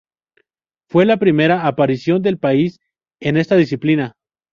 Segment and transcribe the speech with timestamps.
[0.89, 2.79] Fue la primera aparición del país
[3.21, 4.15] en esta disciplina.